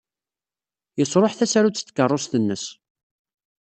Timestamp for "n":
1.83-1.85